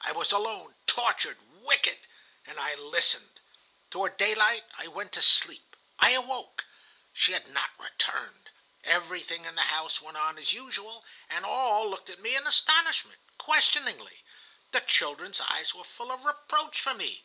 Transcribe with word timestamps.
I 0.00 0.10
was 0.10 0.32
alone, 0.32 0.74
tortured, 0.86 1.36
wicked, 1.62 1.98
and 2.46 2.58
I 2.58 2.74
listened. 2.76 3.40
Toward 3.90 4.16
daylight 4.16 4.64
I 4.78 4.86
went 4.86 5.12
to 5.12 5.20
sleep. 5.20 5.76
I 5.98 6.12
awoke. 6.12 6.64
She 7.12 7.32
had 7.32 7.48
not 7.48 7.78
returned. 7.78 8.48
Everything 8.84 9.44
in 9.44 9.54
the 9.54 9.64
house 9.64 10.00
went 10.00 10.16
on 10.16 10.38
as 10.38 10.54
usual, 10.54 11.04
and 11.28 11.44
all 11.44 11.90
looked 11.90 12.08
at 12.08 12.20
me 12.20 12.34
in 12.34 12.46
astonishment, 12.46 13.18
questioningly. 13.36 14.24
The 14.70 14.80
children's 14.80 15.42
eyes 15.42 15.74
were 15.74 15.84
full 15.84 16.10
of 16.10 16.24
reproach 16.24 16.80
for 16.80 16.94
me. 16.94 17.22